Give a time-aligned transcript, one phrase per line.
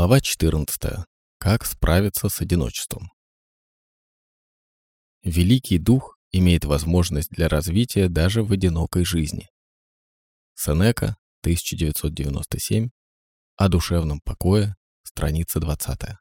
[0.00, 1.04] Глава 14.
[1.36, 3.12] Как справиться с одиночеством.
[5.22, 9.50] Великий Дух имеет возможность для развития даже в одинокой жизни.
[10.54, 12.88] Сенека, 1997,
[13.56, 16.16] о душевном покое, страница 20.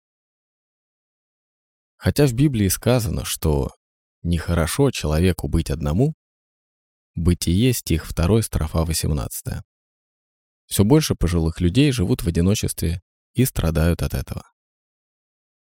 [1.95, 3.73] Хотя в Библии сказано, что
[4.23, 6.15] нехорошо человеку быть одному,
[7.15, 9.63] Бытие, стих 2, строфа 18.
[10.65, 13.01] Все больше пожилых людей живут в одиночестве
[13.33, 14.43] и страдают от этого.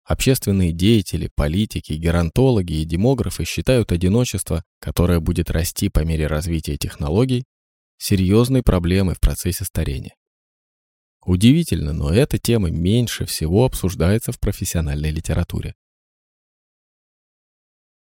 [0.04, 7.46] Общественные деятели, политики, геронтологи и демографы считают одиночество, которое будет расти по мере развития технологий,
[7.98, 10.16] серьезной проблемой в процессе старения.
[11.26, 15.74] Удивительно, но эта тема меньше всего обсуждается в профессиональной литературе.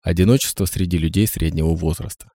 [0.01, 2.31] Одиночество среди людей среднего возраста.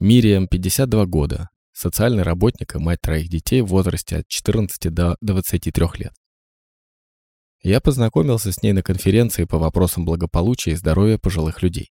[0.00, 5.86] Мириам, 52 года, социальный работник и мать троих детей в возрасте от 14 до 23
[5.98, 6.14] лет.
[7.62, 11.90] Я познакомился с ней на конференции по вопросам благополучия и здоровья пожилых людей.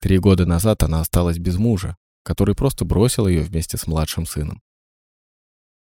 [0.00, 4.60] Три года назад она осталась без мужа, который просто бросил ее вместе с младшим сыном.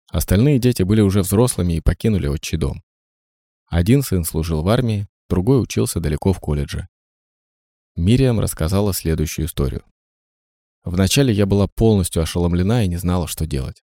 [0.10, 2.84] Остальные дети были уже взрослыми и покинули отчий дом.
[3.68, 6.90] Один сын служил в армии, другой учился далеко в колледже.
[7.96, 9.84] Мириам рассказала следующую историю.
[10.84, 13.84] Вначале я была полностью ошеломлена и не знала, что делать.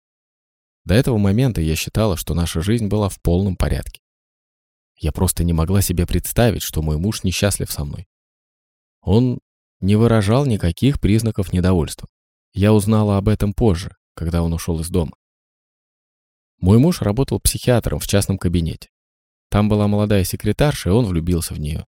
[0.85, 4.01] До этого момента я считала, что наша жизнь была в полном порядке.
[4.97, 8.07] Я просто не могла себе представить, что мой муж несчастлив со мной.
[9.01, 9.41] Он
[9.81, 12.09] не выражал никаких признаков недовольства.
[12.53, 15.13] Я узнала об этом позже, когда он ушел из дома.
[16.61, 18.89] Мой муж работал психиатром в частном кабинете.
[19.51, 21.85] Там была молодая секретарша, и он влюбился в нее.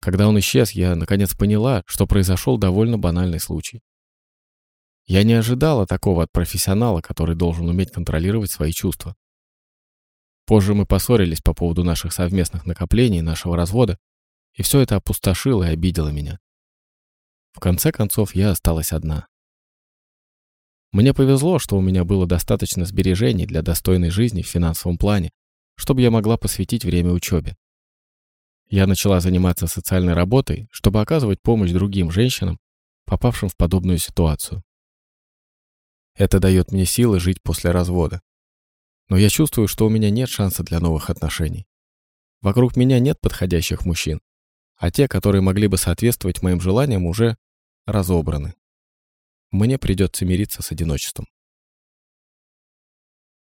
[0.00, 3.80] Когда он исчез, я наконец поняла, что произошел довольно банальный случай.
[5.10, 9.16] Я не ожидала такого от профессионала, который должен уметь контролировать свои чувства.
[10.46, 13.98] Позже мы поссорились по поводу наших совместных накоплений, нашего развода,
[14.54, 16.38] и все это опустошило и обидело меня.
[17.54, 19.26] В конце концов, я осталась одна.
[20.92, 25.32] Мне повезло, что у меня было достаточно сбережений для достойной жизни в финансовом плане,
[25.74, 27.56] чтобы я могла посвятить время учебе.
[28.68, 32.60] Я начала заниматься социальной работой, чтобы оказывать помощь другим женщинам,
[33.06, 34.62] попавшим в подобную ситуацию.
[36.14, 38.20] Это дает мне силы жить после развода.
[39.08, 41.66] Но я чувствую, что у меня нет шанса для новых отношений.
[42.42, 44.20] Вокруг меня нет подходящих мужчин,
[44.76, 47.36] а те, которые могли бы соответствовать моим желаниям, уже
[47.86, 48.54] разобраны.
[49.50, 51.26] Мне придется мириться с одиночеством.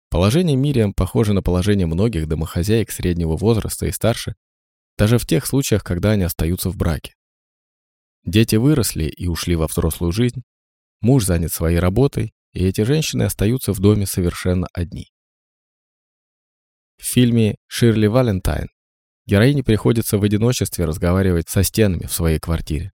[0.09, 4.36] Положение Мириам похоже на положение многих домохозяек среднего возраста и старше,
[4.97, 7.13] даже в тех случаях, когда они остаются в браке.
[8.25, 10.41] Дети выросли и ушли во взрослую жизнь,
[11.00, 15.12] муж занят своей работой, и эти женщины остаются в доме совершенно одни.
[16.98, 18.68] В фильме «Ширли Валентайн»
[19.26, 22.92] героине приходится в одиночестве разговаривать со стенами в своей квартире.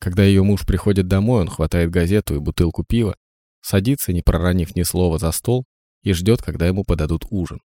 [0.00, 3.16] Когда ее муж приходит домой, он хватает газету и бутылку пива,
[3.60, 5.64] садится, не проронив ни слова за стол,
[6.02, 7.60] и ждет, когда ему подадут ужин.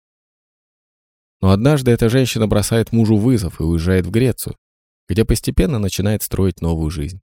[1.42, 4.58] Но однажды эта женщина бросает мужу вызов и уезжает в Грецию,
[5.08, 7.22] где постепенно начинает строить новую жизнь.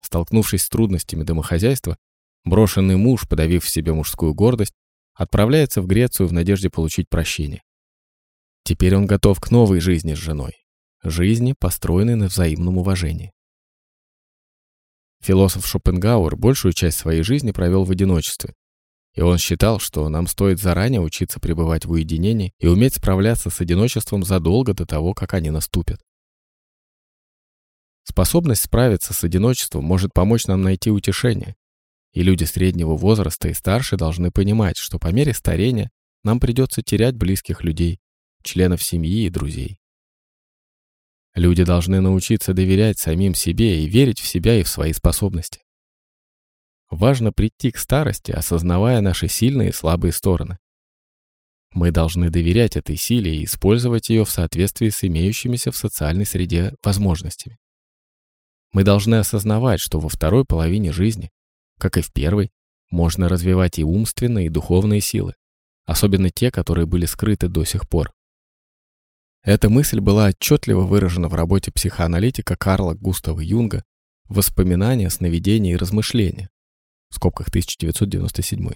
[0.00, 1.96] Столкнувшись с трудностями домохозяйства,
[2.46, 4.72] Брошенный муж, подавив в себе мужскую гордость,
[5.14, 7.60] отправляется в Грецию в надежде получить прощение.
[8.62, 10.52] Теперь он готов к новой жизни с женой.
[11.02, 13.32] Жизни, построенной на взаимном уважении.
[15.20, 18.54] Философ Шопенгауэр большую часть своей жизни провел в одиночестве.
[19.14, 23.60] И он считал, что нам стоит заранее учиться пребывать в уединении и уметь справляться с
[23.60, 26.00] одиночеством задолго до того, как они наступят.
[28.04, 31.56] Способность справиться с одиночеством может помочь нам найти утешение,
[32.16, 35.90] и люди среднего возраста и старше должны понимать, что по мере старения
[36.24, 37.98] нам придется терять близких людей,
[38.42, 39.76] членов семьи и друзей.
[41.34, 45.60] Люди должны научиться доверять самим себе и верить в себя и в свои способности.
[46.88, 50.56] Важно прийти к старости, осознавая наши сильные и слабые стороны.
[51.74, 56.76] Мы должны доверять этой силе и использовать ее в соответствии с имеющимися в социальной среде
[56.82, 57.58] возможностями.
[58.72, 61.30] Мы должны осознавать, что во второй половине жизни
[61.78, 62.50] как и в первой,
[62.90, 65.34] можно развивать и умственные, и духовные силы,
[65.84, 68.12] особенно те, которые были скрыты до сих пор.
[69.42, 73.84] Эта мысль была отчетливо выражена в работе психоаналитика Карла Густава Юнга
[74.28, 76.50] «Воспоминания, сновидения и размышления»
[77.10, 78.70] в скобках 1997.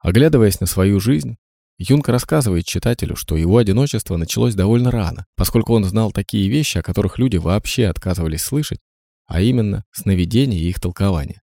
[0.00, 1.36] Оглядываясь на свою жизнь,
[1.78, 6.82] Юнг рассказывает читателю, что его одиночество началось довольно рано, поскольку он знал такие вещи, о
[6.82, 8.80] которых люди вообще отказывались слышать,
[9.26, 11.41] а именно сновидения и их толкования.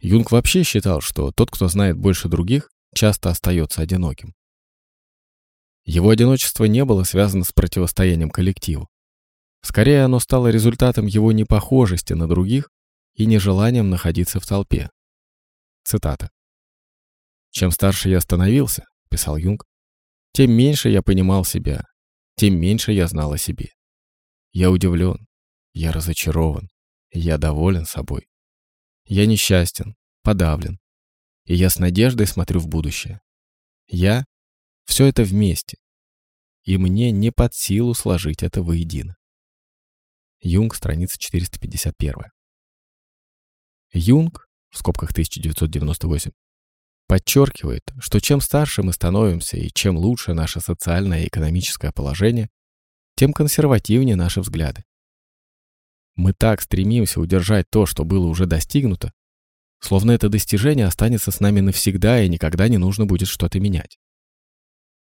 [0.00, 4.34] Юнг вообще считал, что тот, кто знает больше других, часто остается одиноким.
[5.84, 8.88] Его одиночество не было связано с противостоянием коллективу.
[9.62, 12.70] Скорее, оно стало результатом его непохожести на других
[13.14, 14.90] и нежеланием находиться в толпе.
[15.84, 16.30] Цитата.
[17.50, 19.64] «Чем старше я становился,— писал Юнг,—
[20.32, 21.84] тем меньше я понимал себя,
[22.34, 23.72] тем меньше я знал о себе.
[24.52, 25.26] Я удивлен,
[25.72, 26.68] я разочарован,
[27.10, 28.28] я доволен собой.
[29.08, 30.80] Я несчастен, подавлен,
[31.44, 33.20] и я с надеждой смотрю в будущее.
[33.86, 34.24] Я—
[34.84, 35.78] все это вместе,
[36.64, 39.16] и мне не под силу сложить это воедино.
[40.40, 42.14] Юнг, страница 451.
[43.92, 46.32] Юнг, в скобках 1998,
[47.06, 52.50] подчеркивает, что чем старше мы становимся и чем лучше наше социальное и экономическое положение,
[53.14, 54.82] тем консервативнее наши взгляды.
[56.16, 59.12] Мы так стремимся удержать то, что было уже достигнуто,
[59.80, 63.98] словно это достижение останется с нами навсегда и никогда не нужно будет что-то менять.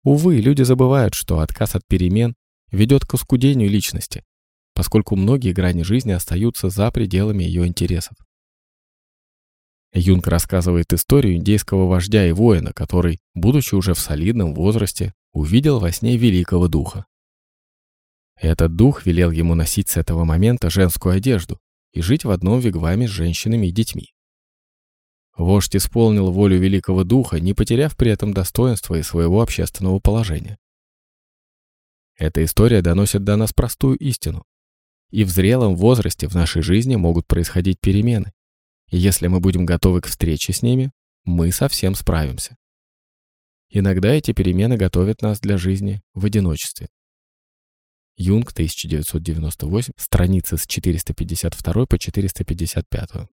[0.04, 2.34] Увы, люди забывают, что отказ от перемен
[2.70, 4.24] ведет к оскудению личности,
[4.72, 8.16] поскольку многие грани жизни остаются за пределами ее интересов.
[9.92, 15.90] Юнг рассказывает историю индейского вождя и воина, который, будучи уже в солидном возрасте, увидел во
[15.90, 17.06] сне великого духа.
[18.40, 21.60] Этот дух велел ему носить с этого момента женскую одежду
[21.92, 24.14] и жить в одном вигваме с женщинами и детьми.
[25.36, 30.56] Вождь исполнил волю великого духа, не потеряв при этом достоинства и своего общественного положения.
[32.16, 34.44] Эта история доносит до нас простую истину.
[35.10, 38.32] И в зрелом возрасте в нашей жизни могут происходить перемены,
[38.88, 40.92] и если мы будем готовы к встрече с ними,
[41.24, 42.56] мы совсем справимся.
[43.68, 46.88] Иногда эти перемены готовят нас для жизни в одиночестве.
[48.20, 53.30] Юнг, 1998, страницы с 452 по 455.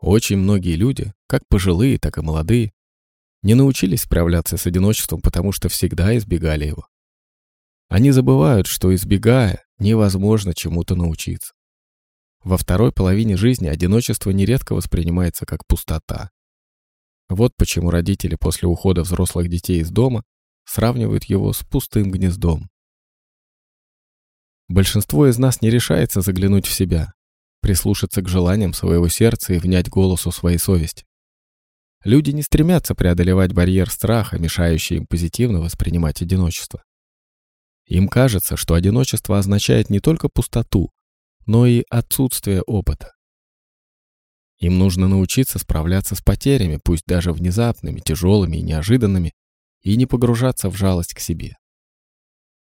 [0.00, 2.72] Очень многие люди, как пожилые, так и молодые,
[3.42, 6.88] не научились справляться с одиночеством, потому что всегда избегали его.
[7.88, 11.52] Они забывают, что избегая, невозможно чему-то научиться.
[12.42, 16.32] Во второй половине жизни одиночество нередко воспринимается как пустота.
[17.28, 20.24] Вот почему родители после ухода взрослых детей из дома
[20.64, 22.71] сравнивают его с пустым гнездом.
[24.68, 27.12] Большинство из нас не решается заглянуть в себя,
[27.60, 31.04] прислушаться к желаниям своего сердца и внять голосу своей совести.
[32.04, 36.82] Люди не стремятся преодолевать барьер страха, мешающий им позитивно воспринимать одиночество.
[37.86, 40.90] Им кажется, что одиночество означает не только пустоту,
[41.46, 43.12] но и отсутствие опыта.
[44.58, 49.32] Им нужно научиться справляться с потерями, пусть даже внезапными, тяжелыми и неожиданными,
[49.82, 51.56] и не погружаться в жалость к себе.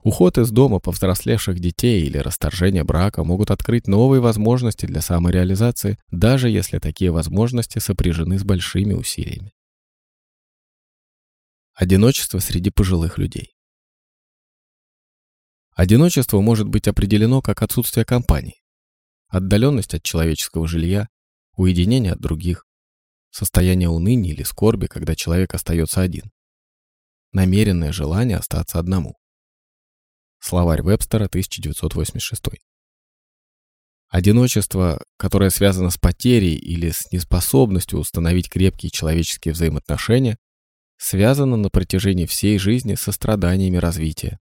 [0.07, 6.49] Уход из дома повзрослевших детей или расторжение брака могут открыть новые возможности для самореализации, даже
[6.49, 9.53] если такие возможности сопряжены с большими усилиями.
[11.75, 13.57] Одиночество среди пожилых людей.
[15.75, 18.63] Одиночество может быть определено как отсутствие компании,
[19.27, 21.09] отдаленность от человеческого жилья,
[21.57, 22.65] уединение от других,
[23.33, 26.31] состояние уныния или скорби, когда человек остается один,
[27.33, 29.17] намеренное желание остаться одному.
[30.41, 32.43] Словарь Вебстера, 1986.
[34.09, 40.39] Одиночество, которое связано с потерей или с неспособностью установить крепкие человеческие взаимоотношения,
[40.97, 44.39] связано на протяжении всей жизни со страданиями развития,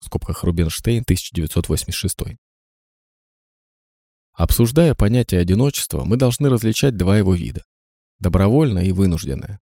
[0.00, 2.38] в скобках Рубинштейн, 1986.
[4.32, 7.64] Обсуждая понятие одиночества, мы должны различать два его вида–
[8.20, 9.60] добровольное и вынужденное.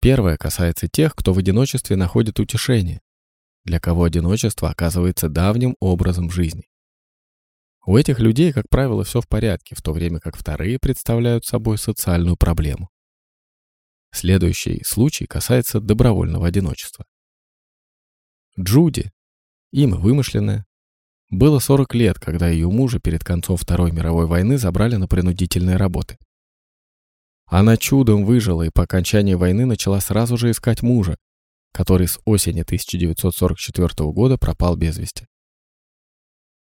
[0.00, 3.00] Первое касается тех, кто в одиночестве находит утешение,
[3.64, 6.68] для кого одиночество оказывается давним образом жизни.
[7.86, 11.76] У этих людей, как правило, все в порядке, в то время как вторые представляют собой
[11.76, 12.88] социальную проблему.
[14.10, 17.04] Следующий случай касается добровольного одиночества.
[18.58, 19.10] Джуди,
[19.72, 20.64] имя вымышленное,
[21.30, 26.16] было 40 лет, когда ее мужа перед концом Второй мировой войны забрали на принудительные работы.
[27.46, 31.16] Она чудом выжила и по окончании войны начала сразу же искать мужа,
[31.74, 35.26] который с осени 1944 года пропал без вести.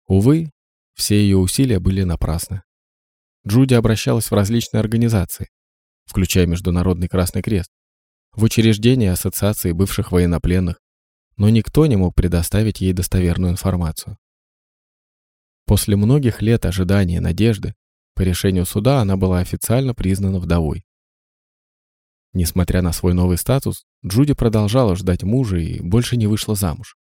[0.07, 0.51] Увы,
[0.93, 2.61] все ее усилия были напрасны.
[3.47, 5.49] Джуди обращалась в различные организации,
[6.05, 7.71] включая Международный Красный Крест,
[8.33, 10.79] в учреждения ассоциации бывших военнопленных,
[11.37, 14.17] но никто не мог предоставить ей достоверную информацию.
[15.65, 17.73] После многих лет ожидания и надежды,
[18.13, 20.83] по решению суда она была официально признана вдовой.
[22.33, 26.95] Несмотря на свой новый статус, Джуди продолжала ждать мужа и больше не вышла замуж.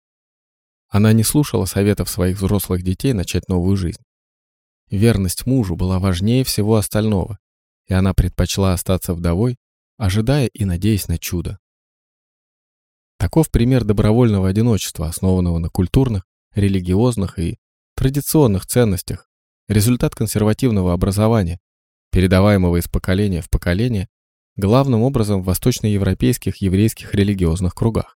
[0.89, 4.03] Она не слушала советов своих взрослых детей начать новую жизнь.
[4.91, 7.39] Верность мужу была важнее всего остального,
[7.87, 9.57] и она предпочла остаться вдовой,
[9.97, 11.59] ожидая и надеясь на чудо.
[13.19, 17.59] Таков пример добровольного одиночества, основанного на культурных, религиозных и
[17.97, 19.29] традиционных ценностях,
[19.69, 21.59] результат консервативного образования,
[22.11, 24.09] передаваемого из поколения в поколение,
[24.57, 28.17] главным образом в восточноевропейских еврейских религиозных кругах.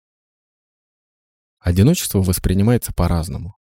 [1.59, 3.57] Одиночество воспринимается по-разному.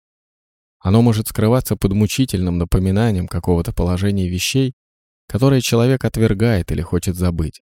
[0.78, 4.74] Оно может скрываться под мучительным напоминанием какого-то положения вещей,
[5.26, 7.62] которое человек отвергает или хочет забыть.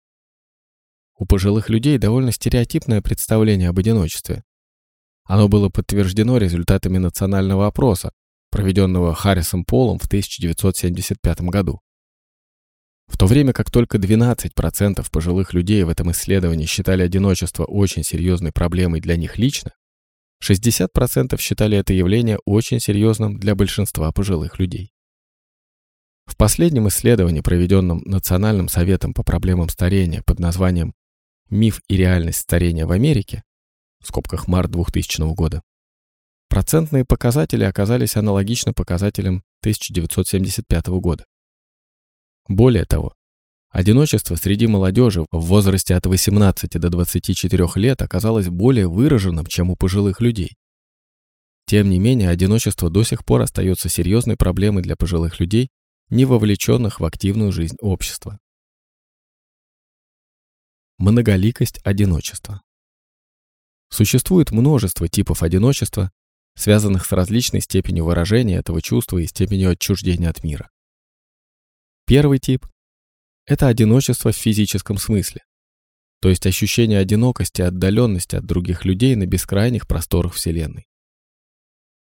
[1.16, 4.44] У пожилых людей довольно стереотипное представление об одиночестве.
[5.24, 8.12] Оно было подтверждено результатами национального опроса,
[8.50, 11.80] проведенного Харрисом Полом в 1975 году.
[13.08, 18.52] В то время как только 12% пожилых людей в этом исследовании считали одиночество очень серьезной
[18.52, 19.72] проблемой для них лично,
[20.44, 24.92] 60% считали это явление очень серьезным для большинства пожилых людей.
[26.26, 30.92] В последнем исследовании, проведенном Национальным советом по проблемам старения под названием
[31.48, 33.42] «Миф и реальность старения в Америке»
[34.00, 35.62] в скобках март 2000 года,
[36.48, 41.24] процентные показатели оказались аналогичны показателям 1975 года.
[42.48, 43.14] Более того,
[43.68, 49.76] одиночество среди молодежи в возрасте от 18 до 24 лет оказалось более выраженным, чем у
[49.76, 50.56] пожилых людей.
[51.66, 55.68] Тем не менее, одиночество до сих пор остается серьезной проблемой для пожилых людей,
[56.08, 58.38] не вовлеченных в активную жизнь общества.
[60.96, 62.62] Многоликость одиночества.
[63.90, 66.10] Существует множество типов одиночества,
[66.56, 70.70] связанных с различной степенью выражения этого чувства и степенью отчуждения от мира.
[72.08, 72.66] Первый тип–
[73.44, 75.44] это одиночество в физическом смысле,
[76.22, 80.88] то есть ощущение одинокости отдаленности от других людей на бескрайних просторах Вселенной.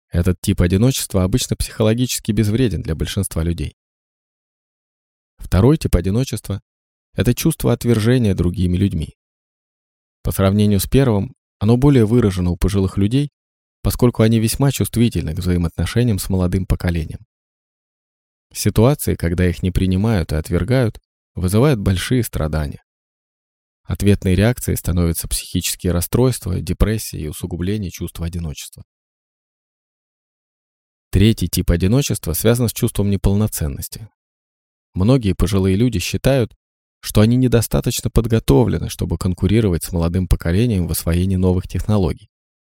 [0.09, 3.77] Этот тип одиночества обычно психологически безвреден для большинства людей.
[5.37, 6.63] Второй тип одиночества–
[7.13, 9.19] это чувство отвержения другими людьми.
[10.23, 13.29] По сравнению с первым, оно более выражено у пожилых людей,
[13.83, 17.27] поскольку они весьма чувствительны к взаимоотношениям с молодым поколением.
[18.53, 20.99] Ситуации, когда их не принимают и отвергают,
[21.35, 22.83] вызывают большие страдания.
[23.85, 28.85] Ответной реакцией становятся психические расстройства, депрессия и усугубление чувства одиночества.
[31.11, 34.09] Третий тип одиночества связан с чувством неполноценности.
[34.95, 36.55] Многие пожилые люди считают,
[37.01, 42.29] что они недостаточно подготовлены, чтобы конкурировать с молодым поколением в освоении новых технологий,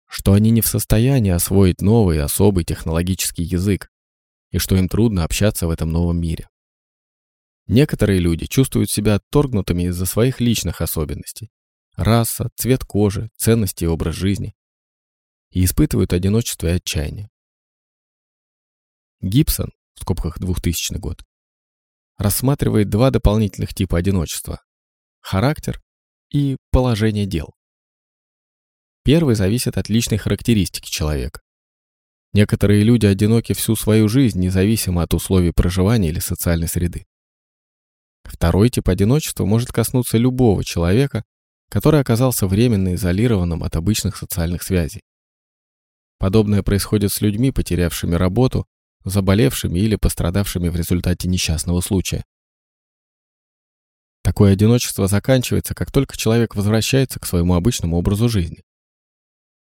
[0.08, 3.90] что они не в состоянии освоить новый особый технологический язык,
[4.50, 6.48] и что им трудно общаться в этом новом мире.
[7.66, 11.50] Некоторые люди чувствуют себя отторгнутыми из-за своих личных особенностей–
[11.96, 14.54] раса, цвет кожи, ценности и образ жизни–
[15.50, 17.28] и испытывают одиночество и отчаяние.
[19.20, 21.22] Гибсон, в скобках 2000 год,
[22.16, 24.62] рассматривает два дополнительных типа одиночества–
[25.20, 25.80] характер
[26.30, 27.54] и положение дел.
[29.02, 31.40] Первый зависит от личной характеристики человека.
[32.32, 37.06] Некоторые люди одиноки всю свою жизнь, независимо от условий проживания или социальной среды.
[38.24, 41.24] Второй тип одиночества может коснуться любого человека,
[41.68, 45.02] который оказался временно изолированным от обычных социальных связей.
[46.18, 48.66] Подобное происходит с людьми, потерявшими работу,
[49.04, 52.24] заболевшими или пострадавшими в результате несчастного случая.
[54.22, 58.62] Такое одиночество заканчивается, как только человек возвращается к своему обычному образу жизни.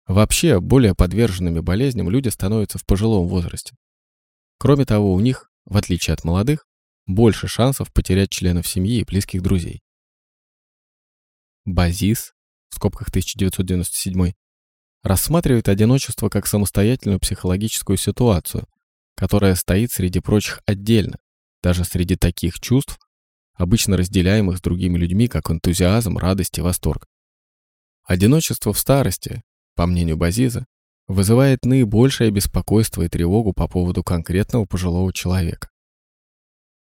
[0.08, 3.76] Вообще, более подверженными болезням люди становятся в пожилом возрасте.
[4.58, 6.66] Кроме того, у них, в отличие от молодых,
[7.08, 9.82] больше шансов потерять членов семьи и близких друзей.
[11.66, 12.34] Базис,
[12.70, 14.34] в скобках 1997,
[15.04, 18.68] рассматривает одиночество как самостоятельную психологическую ситуацию,
[19.16, 21.18] которая стоит среди прочих отдельно,
[21.62, 23.00] даже среди таких чувств,
[23.54, 27.08] обычно разделяемых с другими людьми, как энтузиазм, радость и восторг.
[28.04, 29.44] Одиночество в старости
[29.76, 30.66] по мнению Базиза,
[31.08, 35.70] вызывает наибольшее беспокойство и тревогу по поводу конкретного пожилого человека.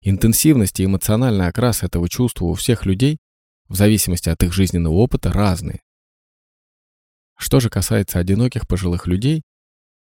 [0.03, 3.19] Интенсивность и эмоциональный окрас этого чувства у всех людей,
[3.69, 5.81] в зависимости от их жизненного опыта, разные.
[7.37, 9.43] Что же касается одиноких пожилых людей,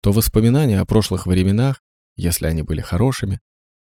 [0.01, 1.81] то воспоминания о прошлых временах,
[2.15, 3.39] если они были хорошими,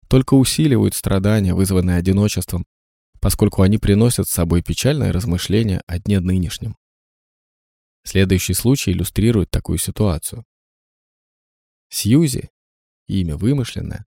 [0.08, 2.66] только усиливают страдания, вызванные одиночеством,
[3.20, 6.76] поскольку они приносят с собой печальное размышление о дне нынешнем.
[8.04, 10.44] Следующий случай иллюстрирует такую ситуацию.
[11.88, 12.50] Сьюзи,
[13.06, 14.06] имя вымышленное,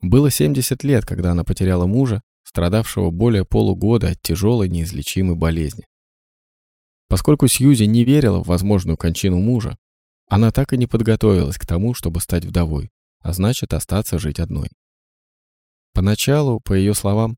[0.00, 5.86] было 70 лет, когда она потеряла мужа, страдавшего более полугода от тяжелой неизлечимой болезни.
[7.08, 9.76] Поскольку Сьюзи не верила в возможную кончину мужа,
[10.28, 12.90] она так и не подготовилась к тому, чтобы стать вдовой,
[13.20, 14.70] а значит остаться жить одной.
[15.92, 17.36] Поначалу, по ее словам,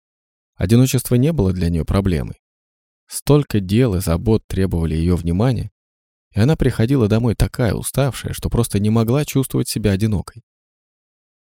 [0.55, 2.37] одиночество не было для нее проблемой.
[3.07, 5.71] Столько дел и забот требовали ее внимания,
[6.35, 10.43] и она приходила домой такая уставшая, что просто не могла чувствовать себя одинокой.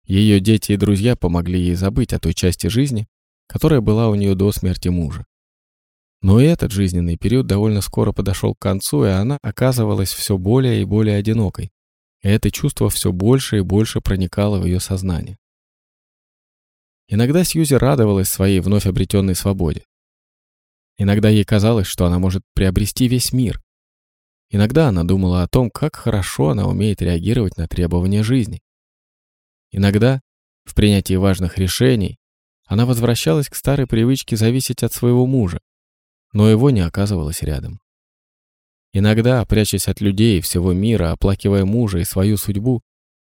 [0.06, 3.08] Ее дети и друзья помогли ей забыть о той части жизни,
[3.48, 5.26] которая была у нее до смерти мужа.
[6.22, 10.82] Но и этот жизненный период довольно скоро подошел к концу, и она оказывалась все более
[10.82, 11.72] и более одинокой.
[12.22, 15.38] И это чувство все больше и больше проникало в ее сознание.
[17.08, 19.86] Иногда Сьюзи радовалась своей вновь обретенной свободе.
[20.98, 23.62] Иногда ей казалось, что она может приобрести весь мир.
[24.50, 28.62] Иногда она думала о том, как хорошо она умеет реагировать на требования жизни.
[29.72, 30.22] Иногда,
[30.64, 32.18] в принятии важных решений,
[32.66, 35.60] она возвращалась к старой привычке зависеть от своего мужа,
[36.32, 37.80] но его не оказывалось рядом.
[38.94, 42.82] Иногда, прячась от людей всего мира, оплакивая мужа и свою судьбу,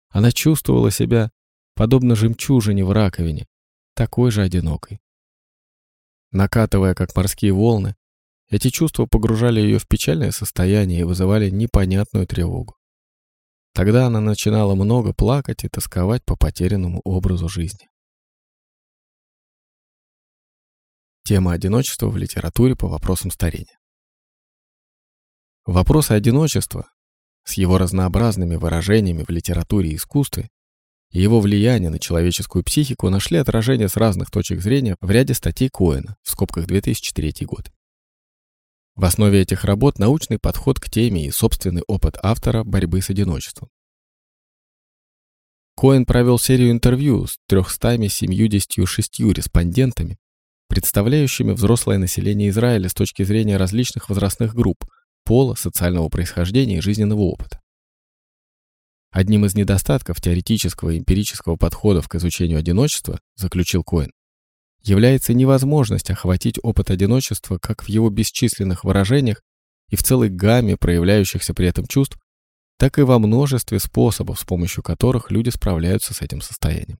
[0.09, 1.29] она чувствовала себя,
[1.75, 3.45] подобно жемчужине в раковине,
[3.93, 4.99] такой же одинокой.
[6.31, 7.95] Накатывая, как морские волны,
[8.49, 12.75] эти чувства погружали ее в печальное состояние и вызывали непонятную тревогу.
[13.73, 17.87] Тогда она начинала много плакать и тосковать по потерянному образу жизни.
[21.23, 23.77] Тема одиночества в литературе по вопросам старения.
[25.65, 26.89] Вопросы одиночества
[27.43, 30.49] с его разнообразными выражениями в литературе и искусстве
[31.11, 36.17] его влияние на человеческую психику нашли отражение с разных точек зрения в ряде статей Коэна,
[36.21, 37.71] в скобках 2003 год.
[38.95, 43.69] В основе этих работ научный подход к теме и собственный опыт автора борьбы с одиночеством.
[45.75, 50.17] Коэн провел серию интервью с 376 респондентами,
[50.67, 54.83] представляющими взрослое население Израиля с точки зрения различных возрастных групп,
[55.23, 57.58] пола, социального происхождения и жизненного опыта.
[59.11, 64.11] Одним из недостатков теоретического и эмпирического подходов к изучению одиночества, заключил Коэн,
[64.81, 69.41] является невозможность охватить опыт одиночества как в его бесчисленных выражениях
[69.89, 72.17] и в целой гамме проявляющихся при этом чувств,
[72.77, 76.99] так и во множестве способов, с помощью которых люди справляются с этим состоянием.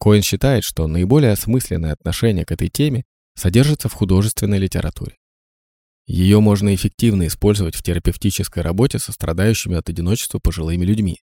[0.00, 5.16] Коэн считает, что наиболее осмысленное отношение к этой теме содержится в художественной литературе.
[6.08, 11.20] Ее можно эффективно использовать в терапевтической работе со страдающими от одиночества пожилыми людьми.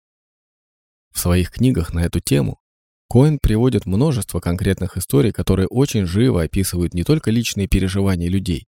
[1.11, 2.61] В своих книгах на эту тему
[3.09, 8.67] Коэн приводит множество конкретных историй, которые очень живо описывают не только личные переживания людей,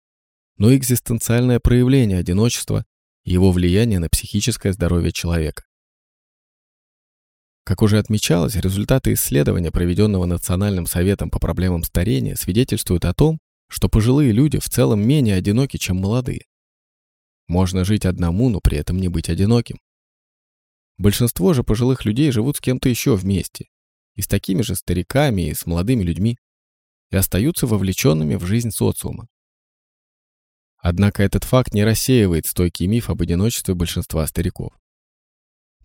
[0.57, 2.83] но и экзистенциальное проявление одиночества
[3.23, 5.63] и его влияние на психическое здоровье человека.
[7.63, 13.39] Как уже отмечалось, результаты исследования, проведенного Национальным советом по проблемам старения, свидетельствуют о том,
[13.71, 16.45] что пожилые люди в целом менее одиноки, чем молодые.
[17.47, 19.79] Можно жить одному, но при этом не быть одиноким.
[20.97, 23.69] Большинство же пожилых людей живут с кем-то еще вместе,
[24.15, 26.37] и с такими же стариками, и с молодыми людьми,
[27.11, 29.29] и остаются вовлеченными в жизнь социума.
[30.77, 34.73] Однако этот факт не рассеивает стойкий миф об одиночестве большинства стариков.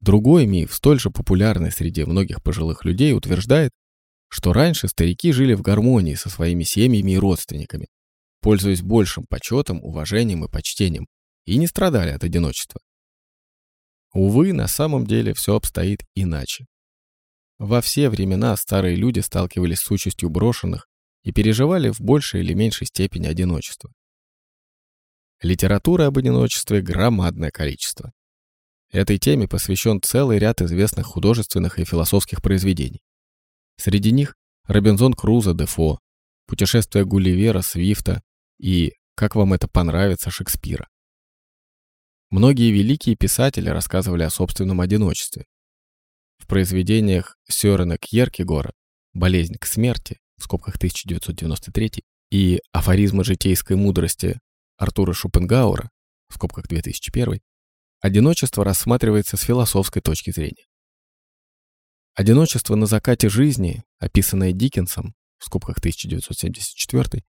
[0.00, 3.70] Другой миф, столь же популярный среди многих пожилых людей, утверждает,
[4.28, 7.88] что раньше старики жили в гармонии со своими семьями и родственниками,
[8.40, 11.06] пользуясь большим почетом, уважением и почтением,
[11.44, 12.80] и не страдали от одиночества.
[14.12, 16.66] Увы, на самом деле все обстоит иначе.
[17.58, 20.88] Во все времена старые люди сталкивались с участью брошенных
[21.22, 23.92] и переживали в большей или меньшей степени одиночество.
[25.42, 28.12] Литературы об одиночестве громадное количество.
[28.90, 33.00] Этой теме посвящен целый ряд известных художественных и философских произведений.
[33.78, 34.34] Среди них
[34.66, 35.98] Робинзон Крузо Дефо,
[36.46, 38.22] Путешествие Гулливера Свифта
[38.58, 40.88] и Как вам это понравится Шекспира.
[42.30, 45.46] Многие великие писатели рассказывали о собственном одиночестве,
[46.38, 48.72] в произведениях Сёрена Кьеркегора
[49.14, 54.38] «Болезнь к смерти» в скобках 1993 и «Афоризмы житейской мудрости»
[54.76, 55.90] Артура Шопенгауэра
[56.28, 57.40] в скобках 2001
[58.00, 60.66] одиночество рассматривается с философской точки зрения.
[62.16, 67.22] Одиночество на закате жизни, описанное Диккенсом в скобках 1974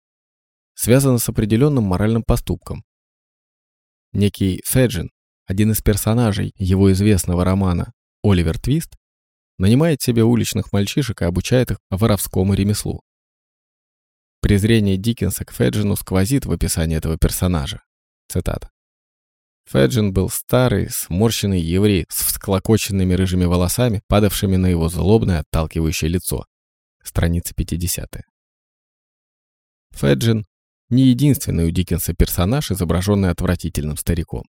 [0.75, 2.85] связано с определенным моральным поступком.
[4.12, 5.11] Некий Феджин,
[5.44, 8.96] один из персонажей его известного романа Оливер Твист
[9.59, 13.03] нанимает себе уличных мальчишек и обучает их воровскому ремеслу.
[14.40, 17.83] Презрение Диккенса к Феджину сквозит в описании этого персонажа.
[18.29, 18.70] Цитата.
[19.68, 26.46] Феджин был старый, сморщенный еврей с всклокоченными рыжими волосами, падавшими на его злобное, отталкивающее лицо.
[27.02, 28.22] Страница 50.
[29.90, 30.44] Феджин
[30.88, 34.44] не единственный у Диккенса персонаж, изображенный отвратительным стариком.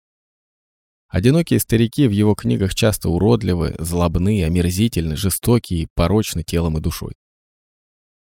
[1.08, 7.14] Одинокие старики в его книгах часто уродливы, злобны, омерзительны, жестоки и порочны телом и душой.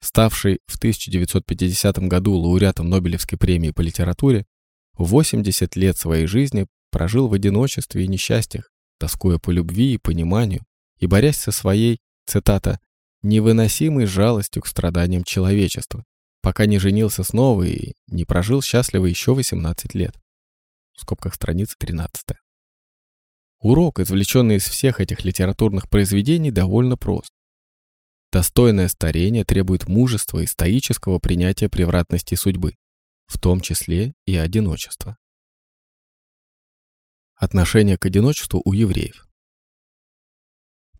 [0.00, 4.46] ставший в 1950 году лауреатом Нобелевской премии по литературе,
[4.94, 10.64] 80 лет своей жизни прожил в одиночестве и несчастьях, тоскуя по любви и пониманию
[11.00, 12.78] и борясь со своей, цитата,
[13.22, 16.04] «невыносимой жалостью к страданиям человечества»,
[16.42, 20.14] пока не женился снова и не прожил счастливо еще 18 лет.
[20.94, 22.36] В скобках страница 13.
[23.60, 27.30] Урок, извлеченный из всех этих литературных произведений, довольно прост.
[28.32, 32.76] Достойное старение требует мужества и стоического принятия превратности судьбы,
[33.26, 35.16] в том числе и одиночества.
[37.34, 39.29] Отношение к одиночеству у евреев.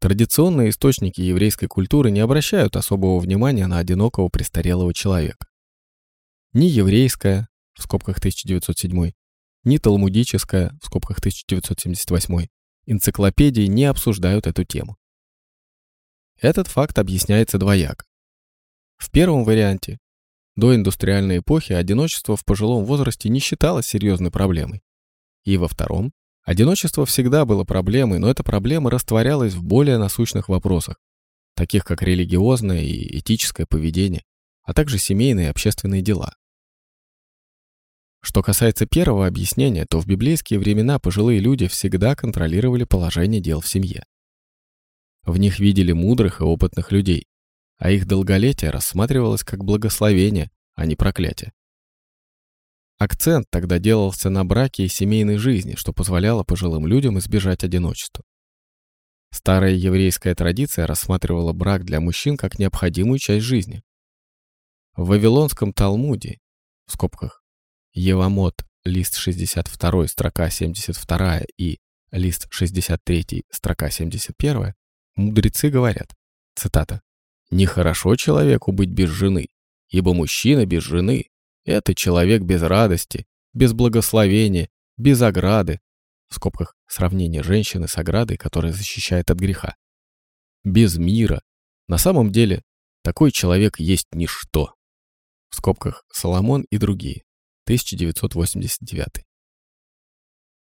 [0.00, 5.46] Традиционные источники еврейской культуры не обращают особого внимания на одинокого престарелого человека.
[6.54, 9.12] Ни еврейская, в скобках 1907,
[9.64, 12.46] ни талмудическая, в скобках 1978,
[12.86, 14.96] энциклопедии не обсуждают эту тему.
[16.40, 18.06] Этот факт объясняется двояко.
[18.96, 19.98] В первом варианте,
[20.56, 24.80] до индустриальной эпохи одиночество в пожилом возрасте не считалось серьезной проблемой.
[25.44, 26.12] И во втором,
[26.50, 30.96] одиночество всегда было проблемой, но эта проблема растворялась в более насущных вопросах,
[31.54, 34.24] таких как религиозное и этическое поведение,
[34.64, 36.34] а также семейные и общественные дела.
[38.20, 43.68] Что касается первого объяснения, то в библейские времена пожилые люди всегда контролировали положение дел в
[43.68, 44.04] семье.
[45.22, 47.26] В них видели мудрых и опытных людей,
[47.78, 51.52] а их долголетие рассматривалось как благословение, а не проклятие.
[53.00, 58.22] Акцент тогда делался на браке и семейной жизни, что позволяло пожилым людям избежать одиночества.
[59.32, 63.82] Старая еврейская традиция рассматривала брак для мужчин как необходимую часть жизни.
[64.96, 66.40] В Вавилонском Талмуде,
[66.84, 67.42] в скобках
[67.94, 71.78] Евамот, лист 62, строка 72 и
[72.10, 74.74] лист 63, строка 71,
[75.16, 76.12] мудрецы говорят,
[76.54, 77.00] цитата,
[77.50, 79.46] «Нехорошо человеку быть без жены,
[79.88, 81.30] ибо мужчина без жены—
[81.70, 85.80] это человек без радости, без благословения, без ограды,
[86.28, 89.76] в скобках сравнение женщины с оградой, которая защищает от греха,
[90.64, 91.42] без мира.
[91.88, 92.62] На самом деле,
[93.02, 94.74] такой человек есть ничто.
[95.48, 97.22] В скобках Соломон и другие.
[97.64, 99.24] 1989.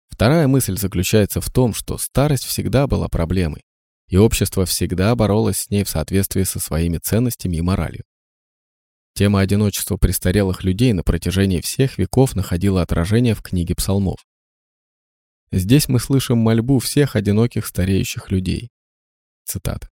[0.09, 3.63] Вторая мысль заключается в том, что старость всегда была проблемой,
[4.07, 8.03] и общество всегда боролось с ней в соответствии со своими ценностями и моралью.
[9.13, 14.25] Тема одиночества престарелых людей на протяжении всех веков находила отражение в книге псалмов.
[15.51, 18.71] Здесь мы слышим мольбу всех одиноких стареющих людей.
[19.45, 19.87] Цитата.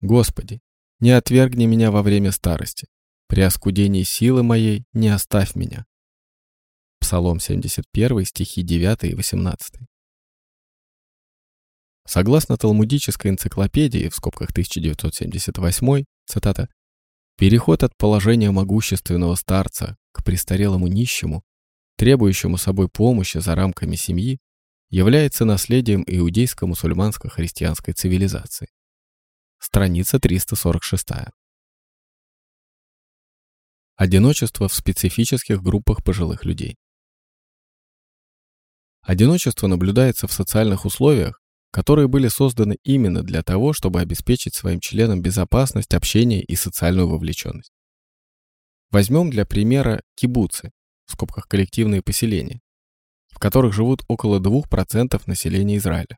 [0.00, 0.60] «Господи,
[0.98, 2.88] не отвергни меня во время старости,
[3.28, 5.84] при оскудении силы моей не оставь меня.
[6.98, 9.80] Псалом 71, стихи 9 и 18.
[12.06, 16.68] Согласно Талмудической энциклопедии, в скобках 1978, цитата,
[17.36, 21.42] «Переход от положения могущественного старца к престарелому нищему,
[21.96, 24.38] требующему собой помощи за рамками семьи,
[24.90, 28.68] является наследием иудейско-мусульманско-христианской цивилизации».
[29.58, 31.32] Страница 346.
[33.96, 36.76] Одиночество в специфических группах пожилых людей.
[39.02, 41.43] Одиночество наблюдается в социальных условиях,
[41.74, 47.72] которые были созданы именно для того, чтобы обеспечить своим членам безопасность, общение и социальную вовлеченность.
[48.92, 50.70] Возьмем для примера кибуцы,
[51.06, 52.60] в скобках коллективные поселения,
[53.26, 56.16] в которых живут около 2% населения Израиля.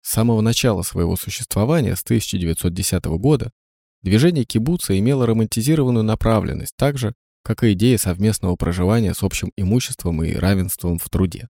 [0.00, 3.50] С самого начала своего существования, с 1910 года,
[4.06, 10.22] Движение кибуца имело романтизированную направленность, так же, как и идея совместного проживания с общим имуществом
[10.22, 11.48] и равенством в труде.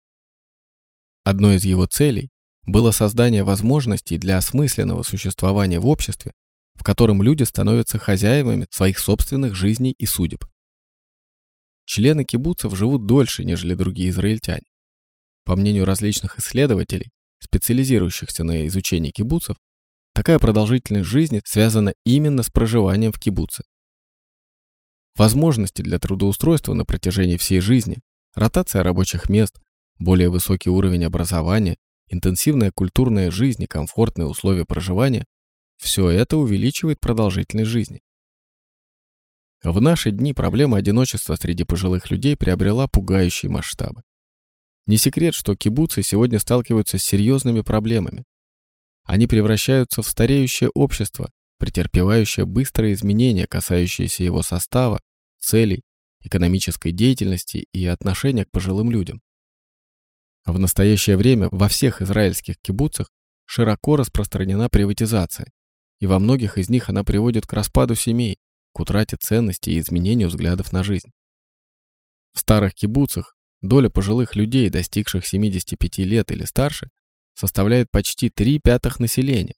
[1.23, 2.29] Одной из его целей
[2.65, 6.31] было создание возможностей для осмысленного существования в обществе,
[6.75, 10.45] в котором люди становятся хозяевами своих собственных жизней и судеб.
[11.85, 14.65] Члены кибуцев живут дольше, нежели другие израильтяне.
[15.43, 19.57] По мнению различных исследователей, специализирующихся на изучении кибуцев,
[20.13, 23.63] такая продолжительность жизни связана именно с проживанием в кибуце.
[25.15, 27.99] Возможности для трудоустройства на протяжении всей жизни,
[28.33, 29.59] ротация рабочих мест,
[29.99, 31.77] более высокий уровень образования,
[32.11, 35.25] интенсивная культурная жизнь и комфортные условия проживания–
[35.77, 38.01] все это увеличивает продолжительность жизни.
[39.63, 44.03] В наши дни проблема одиночества среди пожилых людей приобрела пугающие масштабы.
[44.87, 48.25] Не секрет, что кибуцы сегодня сталкиваются с серьезными проблемами.
[49.03, 54.99] Они превращаются в стареющее общество, претерпевающее быстрые изменения, касающиеся его состава,
[55.39, 55.81] целей,
[56.21, 59.21] экономической деятельности и отношения к пожилым людям.
[60.45, 63.09] В настоящее время во всех израильских кибуцах
[63.45, 65.51] широко распространена приватизация,
[65.99, 68.37] и во многих из них она приводит к распаду семей,
[68.73, 71.11] к утрате ценностей и изменению взглядов на жизнь.
[72.33, 76.89] В старых кибуцах доля пожилых людей, достигших 75 лет или старше,
[77.35, 79.55] составляет почти 3 пятых населения,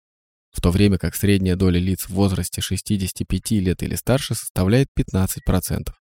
[0.51, 5.93] в то время как средняя доля лиц в возрасте 65 лет или старше составляет 15%.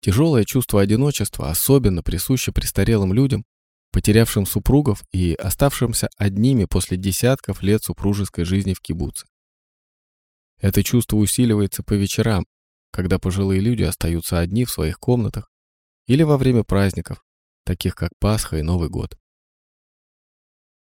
[0.00, 3.44] Тяжелое чувство одиночества особенно присуще престарелым людям,
[3.92, 9.26] потерявшим супругов и оставшимся одними после десятков лет супружеской жизни в кибуце.
[10.60, 12.44] Это чувство усиливается по вечерам,
[12.90, 15.50] когда пожилые люди остаются одни в своих комнатах
[16.06, 17.24] или во время праздников,
[17.64, 19.18] таких как Пасха и Новый год.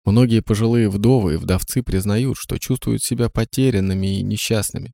[0.05, 4.91] Многие пожилые вдовы и вдовцы признают, что чувствуют себя потерянными и несчастными.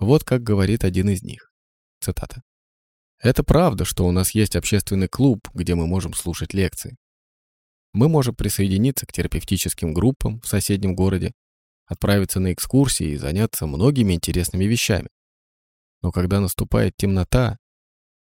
[0.00, 1.52] Вот как говорит один из них.
[2.00, 2.42] Цитата.
[3.22, 6.96] «Это правда, что у нас есть общественный клуб, где мы можем слушать лекции.
[7.92, 11.32] Мы можем присоединиться к терапевтическим группам в соседнем городе
[11.86, 15.08] отправиться на экскурсии и заняться многими интересными вещами.
[16.00, 17.58] Но когда наступает темнота,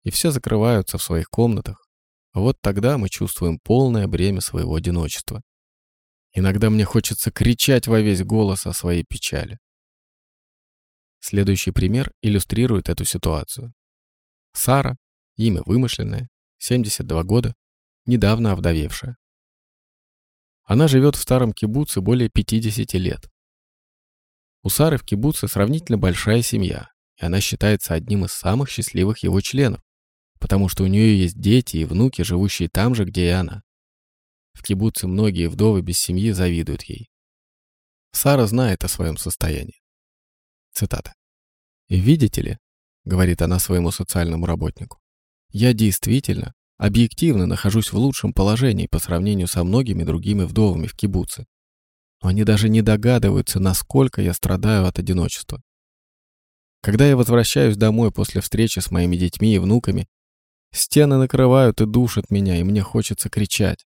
[0.03, 1.85] и все закрываются в своих комнатах,
[2.33, 5.41] вот тогда мы чувствуем полное бремя своего одиночества.
[6.33, 9.59] Иногда мне хочется кричать во весь голос о своей печали.
[11.19, 13.73] Следующий пример иллюстрирует эту ситуацию.
[14.53, 14.97] Сара,
[15.35, 16.29] имя вымышленное,
[16.59, 17.55] 72 года,
[18.05, 19.17] недавно овдовевшая.
[20.63, 23.29] Она живет в старом кибуце более 50 лет.
[24.63, 29.39] У Сары в кибуце сравнительно большая семья, и она считается одним из самых счастливых его
[29.39, 29.81] членов,
[30.39, 33.63] потому что у нее есть дети и внуки, живущие там же, где и она.
[34.53, 37.09] В кибуце многие вдовы без семьи завидуют ей.
[38.11, 39.81] Сара знает о своем состоянии.
[40.73, 41.13] Цитата.
[41.87, 42.57] «Видите ли,—
[43.07, 44.99] говорит она своему социальному работнику,—
[45.51, 51.45] я действительно, объективно нахожусь в лучшем положении по сравнению со многими другими вдовами в кибуце
[52.21, 55.61] но они даже не догадываются, насколько я страдаю от одиночества.
[56.81, 60.07] Когда я возвращаюсь домой после встречи с моими детьми и внуками,
[60.71, 63.85] стены накрывают и душат меня, и мне хочется кричать.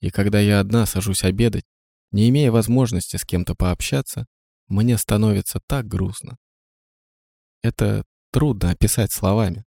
[0.00, 1.64] И когда я одна сажусь обедать,
[2.12, 4.26] не имея возможности с кем-то пообщаться,
[4.68, 6.36] мне становится так грустно.
[7.62, 8.04] Это
[8.36, 9.64] трудно описать словами.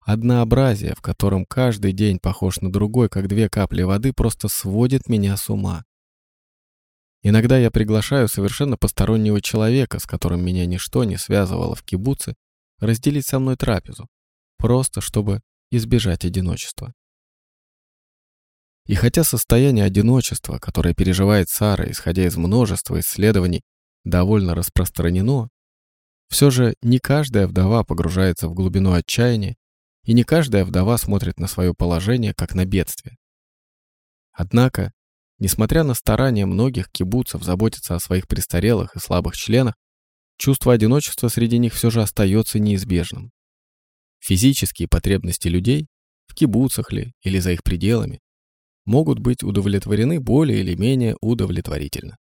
[0.00, 5.38] Однообразие, в котором каждый день похож на другой, как две капли воды, просто сводит меня
[5.38, 5.82] с ума.
[7.22, 12.34] Иногда я приглашаю совершенно постороннего человека, с которым меня ничто не связывало в кибуце,
[12.78, 14.06] разделить со мной трапезу,
[14.58, 15.40] просто чтобы
[15.70, 16.92] избежать одиночества.
[18.84, 23.62] И хотя состояние одиночества, которое переживает Сара, исходя из множества исследований,
[24.04, 25.48] довольно распространено,
[26.28, 29.56] все же не каждая вдова погружается в глубину отчаяния,
[30.04, 33.16] и не каждая вдова смотрит на свое положение как на бедствие.
[34.32, 34.92] Однако
[35.38, 39.74] Несмотря на старания многих кибуцев заботиться о своих престарелых и слабых членах,
[40.38, 43.32] чувство одиночества среди них все же остается неизбежным.
[44.18, 45.88] Физические потребности людей,
[46.26, 48.20] в кибуцах ли или за их пределами,
[48.86, 52.16] могут быть удовлетворены более или менее удовлетворительно.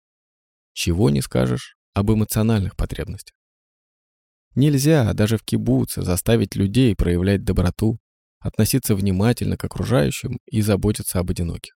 [0.72, 3.36] Чего не скажешь об эмоциональных потребностях.
[4.54, 7.98] Нельзя даже в кибуце заставить людей проявлять доброту,
[8.38, 11.74] относиться внимательно к окружающим и заботиться об одиноких.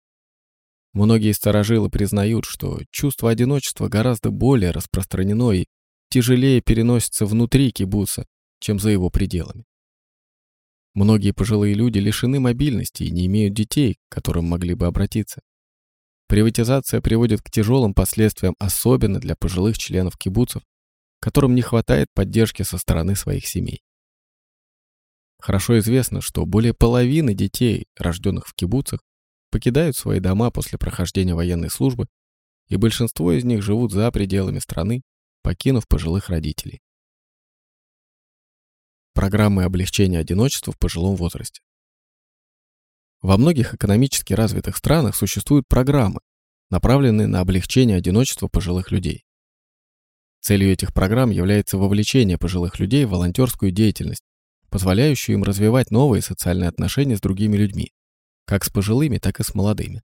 [0.93, 5.67] Многие старожилы признают, что чувство одиночества гораздо более распространено и
[6.11, 8.27] тяжелее переносится внутри кибуца,
[8.61, 9.65] чем за его пределами.
[10.95, 15.43] Многие пожилые люди лишены мобильности и не имеют детей, к которым могли бы обратиться.
[16.29, 20.63] Приватизация приводит к тяжелым последствиям, особенно для пожилых членов кибуцев,
[21.21, 23.83] которым не хватает поддержки со стороны своих семей.
[25.39, 29.01] Хорошо известно, что более половины детей, рожденных в кибуцах,
[29.51, 32.07] покидают свои дома после прохождения военной службы,
[32.69, 35.03] и большинство из них живут за пределами страны,
[35.43, 36.81] покинув пожилых родителей.
[39.15, 41.61] Программы облегчения одиночества в пожилом возрасте.
[43.23, 46.21] Во многих экономически развитых странах существуют программы,
[46.71, 49.26] направленные на облегчение одиночества пожилых людей.
[50.47, 54.23] Целью этих программ является вовлечение пожилых людей в волонтерскую деятельность,
[54.71, 57.91] позволяющую им развивать новые социальные отношения с другими людьми,
[58.45, 60.03] как с пожилыми, так и с молодыми.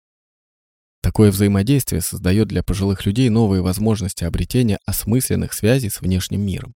[1.00, 6.74] Такое взаимодействие создает для пожилых людей новые возможности обретения осмысленных связей с внешним миром.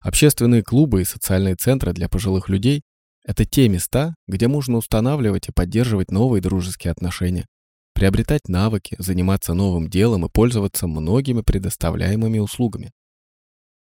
[0.00, 2.82] Общественные клубы и социальные центры для пожилых людей–
[3.24, 7.46] это те места, где можно устанавливать и поддерживать новые дружеские отношения,
[7.94, 12.92] приобретать навыки, заниматься новым делом и пользоваться многими предоставляемыми услугами.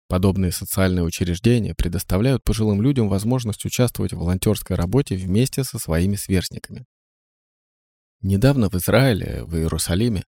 [0.08, 6.87] Подобные социальные учреждения предоставляют пожилым людям возможность участвовать в волонтерской работе вместе со своими сверстниками.
[8.22, 10.24] Недавно в Израиле, в Иерусалиме,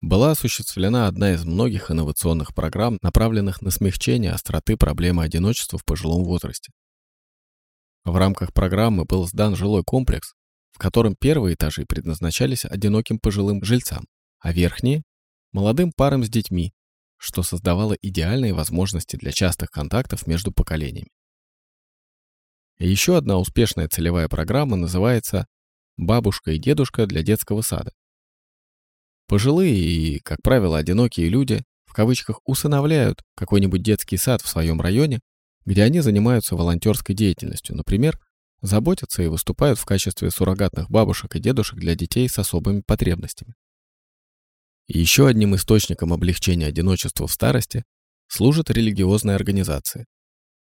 [0.00, 6.24] была осуществлена одна из многих инновационных программ, направленных на смягчение остроты проблемы одиночества в пожилом
[6.24, 6.72] возрасте.
[8.04, 10.34] В рамках программы был сдан жилой комплекс,
[10.74, 14.06] в котором первые этажи предназначались одиноким пожилым жильцам,
[14.40, 15.02] а верхние–
[15.52, 16.72] молодым парам с детьми,
[17.16, 21.10] что создавало идеальные возможности для частых контактов между поколениями.
[22.78, 25.46] Еще одна успешная целевая программа называется
[25.96, 27.92] «Бабушка и дедушка для детского сада».
[29.28, 35.20] Пожилые и, как правило, одинокие люди в кавычках усыновляют какой-нибудь детский сад в своем районе,
[35.64, 38.18] где они занимаются волонтерской деятельностью, например,
[38.64, 43.54] заботятся и выступают в качестве суррогатных бабушек и дедушек для детей с особыми потребностями.
[44.86, 47.84] Еще одним источником облегчения одиночества в старости
[48.26, 50.06] служат религиозные организации.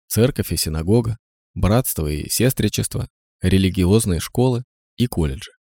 [0.06, 1.16] Церковь и синагога,
[1.54, 3.08] братство и сестричество,
[3.42, 4.64] религиозные школы
[4.96, 5.52] и колледжи.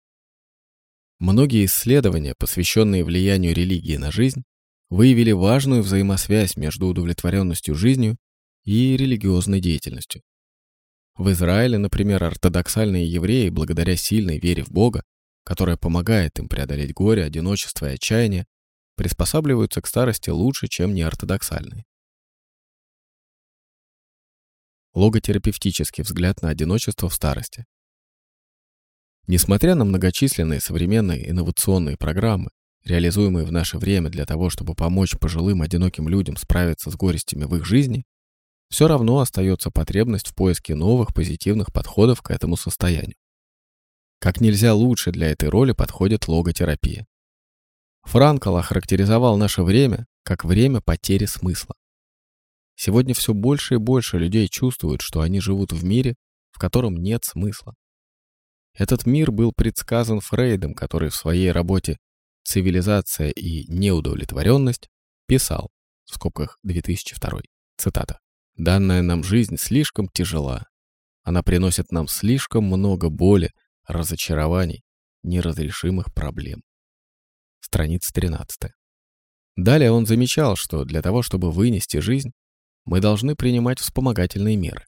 [1.20, 4.44] Многие исследования, посвященные влиянию религии на жизнь,
[4.90, 8.18] выявили важную взаимосвязь между удовлетворенностью жизнью
[8.64, 10.22] и религиозной деятельностью.
[11.18, 15.04] В Израиле, например, ортодоксальные евреи, благодаря сильной вере в Бога,
[15.44, 18.46] которая помогает им преодолеть горе, одиночество и отчаяние,
[18.96, 21.86] приспосабливаются к старости лучше, чем неортодоксальные.
[24.94, 27.66] Логотерапевтический взгляд на одиночество в старости.
[29.26, 32.50] Несмотря на многочисленные современные инновационные программы,
[32.86, 37.56] реализуемые в наше время для того, чтобы помочь пожилым одиноким людям справиться с горестями в
[37.56, 38.06] их жизни,
[38.70, 43.16] все равно остается потребность в поиске новых позитивных подходов к этому состоянию.
[44.20, 47.06] Как нельзя лучше для этой роли подходит логотерапия.
[48.04, 51.76] Франкл охарактеризовал наше время как время потери смысла.
[52.76, 56.16] Сегодня все больше и больше людей чувствуют, что они живут в мире,
[56.52, 57.74] в котором нет смысла.
[58.74, 61.98] Этот мир был предсказан Фрейдом, который в своей работе
[62.44, 64.90] «Цивилизация и неудовлетворенность»
[65.28, 65.70] писал,
[66.06, 67.42] в скобках 2002,
[67.78, 68.20] цитата,
[68.58, 70.66] «Данная нам жизнь слишком тяжела.
[71.24, 73.52] Она приносит нам слишком много боли,
[73.86, 74.84] разочарований,
[75.24, 76.64] неразрешимых проблем.
[77.60, 78.72] Страница 13.
[79.56, 82.32] Далее он замечал, что для того, чтобы вынести жизнь,
[82.86, 84.86] мы должны принимать вспомогательные меры.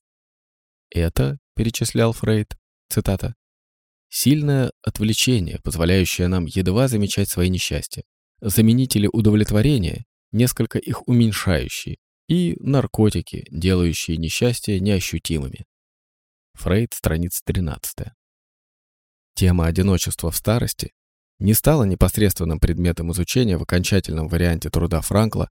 [0.89, 2.55] Это, перечислял Фрейд,
[2.87, 3.35] цитата,
[4.09, 8.03] сильное отвлечение, позволяющее нам едва замечать свои несчастья,
[8.41, 11.97] заменители удовлетворения, несколько их уменьшающие,
[12.29, 15.65] и наркотики, делающие несчастья неощутимыми.
[16.53, 18.09] Фрейд, страница 13.
[19.33, 20.91] Тема одиночества в старости
[21.39, 25.49] не стала непосредственным предметом изучения в окончательном варианте труда Франкла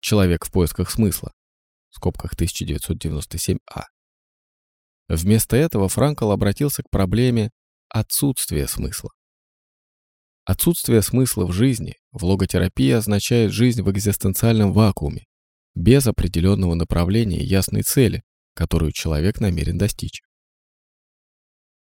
[0.00, 1.32] «Человек в поисках смысла»
[1.88, 3.86] в скобках 1997А.
[5.08, 7.50] Вместо этого Франкл обратился к проблеме
[7.88, 9.10] отсутствия смысла.
[10.44, 15.26] Отсутствие смысла в жизни в логотерапии означает жизнь в экзистенциальном вакууме,
[15.74, 18.22] без определенного направления и ясной цели,
[18.54, 20.22] которую человек намерен достичь.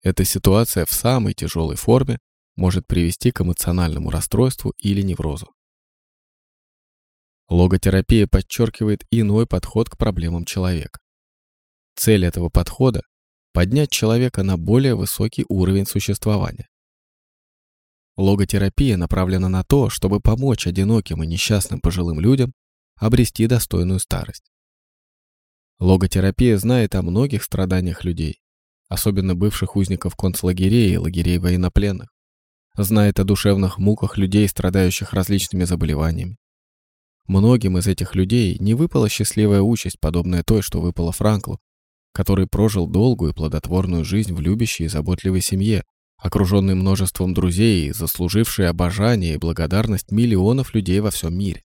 [0.03, 2.19] Эта ситуация в самой тяжелой форме
[2.57, 5.53] может привести к эмоциональному расстройству или неврозу.
[7.49, 10.99] Логотерапия подчеркивает иной подход к проблемам человека.
[11.95, 13.03] Цель этого подхода–
[13.53, 16.69] поднять человека на более высокий уровень существования.
[18.17, 22.53] Логотерапия направлена на то, чтобы помочь одиноким и несчастным пожилым людям
[22.99, 24.51] обрести достойную старость.
[25.79, 28.41] Логотерапия знает о многих страданиях людей,
[28.89, 32.09] особенно бывших узников концлагерей и лагерей военнопленных,
[32.77, 36.37] знает о душевных муках людей, страдающих различными заболеваниями.
[37.27, 41.61] Многим из этих людей не выпала счастливая участь, подобная той, что выпала Франклу,
[42.13, 45.85] который прожил долгую и плодотворную жизнь в любящей и заботливой семье,
[46.17, 51.63] окруженный множеством друзей и заслуживший обожание и благодарность миллионов людей во всем мире.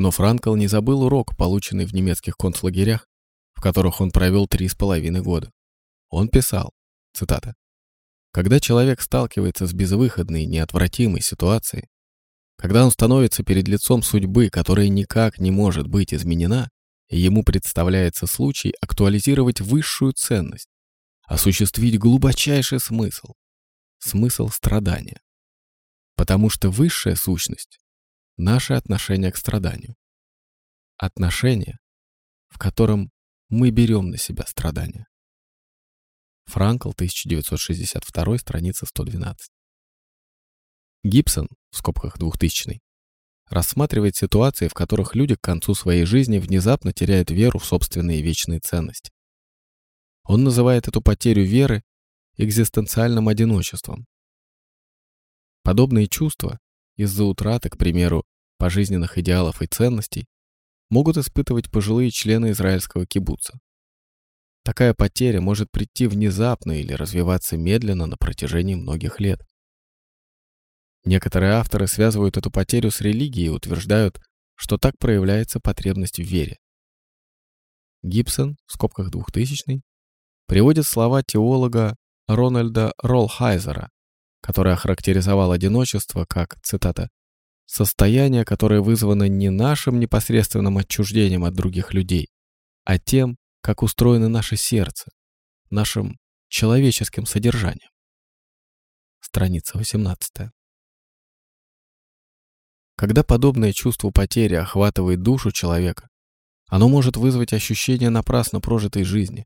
[0.00, 3.06] Но Франкл не забыл урок, полученный в немецких концлагерях,
[3.52, 5.52] в которых он провел три с половиной года.
[6.08, 6.72] Он писал,
[7.12, 7.54] цитата,
[8.32, 11.88] «Когда человек сталкивается с безвыходной, неотвратимой ситуацией,
[12.56, 16.70] когда он становится перед лицом судьбы, которая никак не может быть изменена,
[17.10, 20.70] ему представляется случай актуализировать высшую ценность,
[21.26, 23.34] осуществить глубочайший смысл,
[23.98, 25.20] смысл страдания.
[26.16, 27.78] Потому что высшая сущность—
[28.40, 29.94] наше отношение к страданию.
[30.96, 31.78] Отношение,
[32.48, 33.10] в котором
[33.48, 35.06] мы берем на себя страдания.
[36.46, 39.50] Франкл, 1962, страница 112.
[41.04, 42.80] Гибсон, в скобках 2000
[43.50, 48.60] рассматривает ситуации, в которых люди к концу своей жизни внезапно теряют веру в собственные вечные
[48.60, 49.10] ценности.
[50.24, 51.82] Он называет эту потерю веры
[52.36, 54.06] экзистенциальным одиночеством.
[55.62, 56.58] Подобные чувства
[57.00, 58.24] из-за утраты, к примеру,
[58.58, 60.26] пожизненных идеалов и ценностей
[60.90, 63.58] могут испытывать пожилые члены израильского кибуца.
[64.64, 69.40] Такая потеря может прийти внезапно или развиваться медленно на протяжении многих лет.
[71.04, 74.20] Некоторые авторы связывают эту потерю с религией и утверждают,
[74.54, 76.58] что так проявляется потребность в вере.
[78.02, 79.80] Гибсон, в скобках 2000
[80.46, 81.96] приводит слова теолога
[82.28, 83.88] Рональда Роллхайзера,
[84.40, 87.08] который охарактеризовал одиночество как, цитата,
[87.66, 92.28] «состояние, которое вызвано не нашим непосредственным отчуждением от других людей,
[92.84, 95.10] а тем, как устроено наше сердце,
[95.70, 96.18] нашим
[96.48, 97.90] человеческим содержанием».
[99.20, 100.50] Страница 18.
[102.96, 106.08] Когда подобное чувство потери охватывает душу человека,
[106.66, 109.44] оно может вызвать ощущение напрасно прожитой жизни,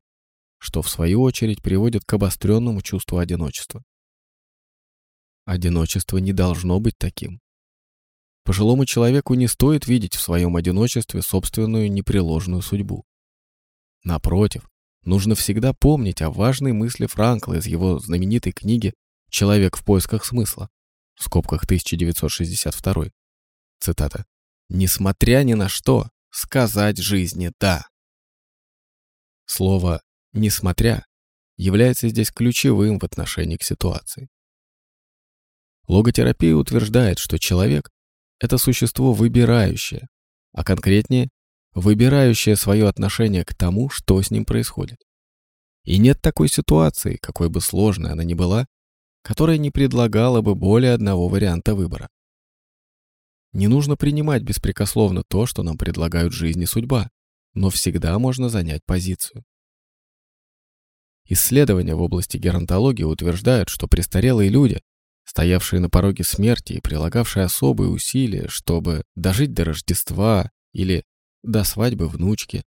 [0.59, 3.83] что в свою очередь приводит к обостренному чувству одиночества.
[5.45, 7.41] Одиночество не должно быть таким.
[8.45, 13.05] Пожилому человеку не стоит видеть в своем одиночестве собственную непреложную судьбу.
[14.05, 14.69] Напротив,
[15.03, 18.93] нужно всегда помнить о важной мысли Франкла из его знаменитой книги
[19.31, 20.69] «Человек в поисках смысла»
[21.15, 23.07] в скобках 1962
[23.81, 24.25] Цитата.
[24.69, 27.87] «Несмотря ни на что, сказать жизни «да».
[29.47, 31.07] Слово «несмотря»
[31.57, 34.29] является здесь ключевым в отношении к ситуации.
[35.87, 37.91] Логотерапия утверждает, что человек–
[38.41, 40.09] это существо выбирающее,
[40.53, 41.29] а конкретнее–
[41.75, 44.99] выбирающее свое отношение к тому, что с ним происходит.
[45.85, 48.67] И нет такой ситуации, какой бы сложной она ни была,
[49.23, 52.09] которая не предлагала бы более одного варианта выбора.
[53.53, 57.11] Не нужно принимать беспрекословно то, что нам предлагают жизнь и судьба,
[57.55, 59.45] но всегда можно занять позицию.
[61.27, 64.83] Исследования в области геронтологии утверждают, что престарелые люди,
[65.25, 71.05] стоявшие на пороге смерти и прилагавшие особые усилия, чтобы дожить до Рождества или
[71.43, 72.65] до свадьбы внучки,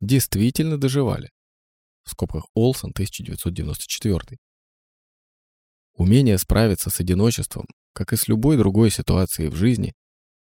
[0.00, 1.30] действительно доживали.
[2.04, 4.38] В скобках Олсон, 1994.
[5.94, 9.94] Умение справиться с одиночеством, как и с любой другой ситуацией в жизни,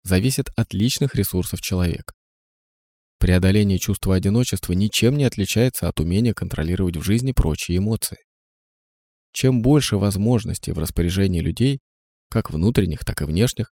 [0.03, 2.14] зависит от личных ресурсов человека.
[3.20, 8.18] Преодоление чувства одиночества ничем не отличается от умения контролировать в жизни прочие эмоции.
[9.32, 11.79] Чем больше возможностей в распоряжении людей,
[12.29, 13.71] как внутренних, так и внешних,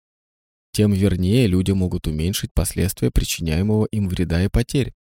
[0.72, 4.92] тем вернее люди могут уменьшить последствия причиняемого им вреда и потерь,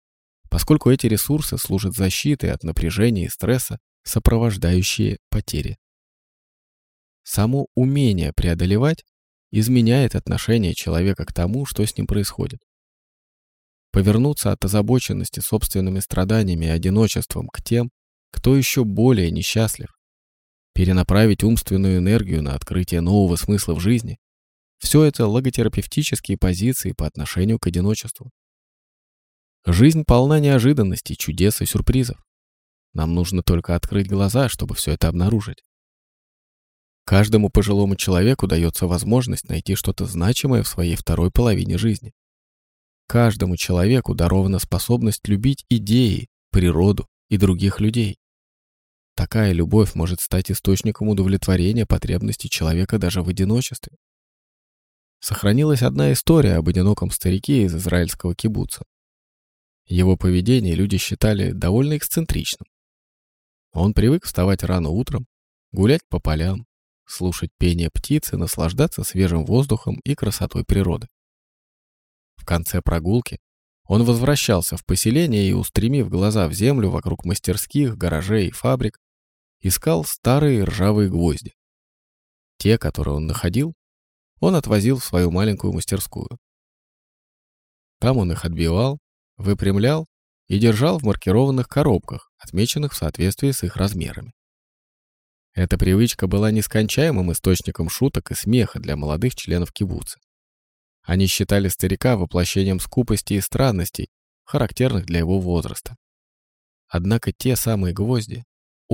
[0.48, 5.76] поскольку эти ресурсы служат защитой от напряжения и стресса, сопровождающие потери.
[7.24, 9.04] Само умение преодолевать
[9.50, 12.60] изменяет отношение человека к тому, что с ним происходит.
[13.90, 17.90] Повернуться от озабоченности собственными страданиями и одиночеством к тем,
[18.30, 19.88] кто еще более несчастлив,
[20.74, 24.18] перенаправить умственную энергию на открытие нового смысла в жизни–
[24.78, 28.30] все это логотерапевтические позиции по отношению к одиночеству.
[29.64, 32.22] Жизнь полна неожиданностей, чудес и сюрпризов.
[32.92, 35.64] Нам нужно только открыть глаза, чтобы все это обнаружить.
[37.06, 42.12] Каждому пожилому человеку дается возможность найти что-то значимое в своей второй половине жизни.
[43.06, 48.18] Каждому человеку дарована способность любить идеи, природу и других людей.
[49.14, 53.96] Такая любовь может стать источником удовлетворения потребностей человека даже в одиночестве.
[55.20, 58.84] Сохранилась одна история об одиноком старике из израильского кибуца.
[59.86, 62.66] Его поведение люди считали довольно эксцентричным.
[63.72, 65.26] Он привык вставать рано утром,
[65.72, 66.66] гулять по полям,
[67.06, 71.08] слушать пение птиц и наслаждаться свежим воздухом и красотой природы.
[72.36, 73.38] В конце прогулки
[73.86, 78.98] он возвращался в поселение и, устремив глаза в землю вокруг мастерских, гаражей и фабрик,
[79.64, 81.54] искал старые ржавые гвозди.
[82.58, 83.74] Те, которые он находил,
[84.38, 86.38] он отвозил в свою маленькую мастерскую.
[87.98, 88.98] Там он их отбивал,
[89.38, 90.06] выпрямлял
[90.48, 94.34] и держал в маркированных коробках, отмеченных в соответствии с их размерами.
[95.54, 100.18] Эта привычка была нескончаемым источником шуток и смеха для молодых членов кибуца.
[101.02, 104.08] Они считали старика воплощением скупости и странностей,
[104.44, 105.96] характерных для его возраста.
[106.86, 108.44] Однако те самые гвозди